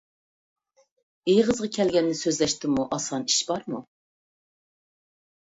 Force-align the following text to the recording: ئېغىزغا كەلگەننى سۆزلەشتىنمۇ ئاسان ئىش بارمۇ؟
ئېغىزغا 1.33 1.69
كەلگەننى 1.75 2.15
سۆزلەشتىنمۇ 2.21 2.87
ئاسان 2.99 3.29
ئىش 3.29 3.37
بارمۇ؟ 3.53 3.85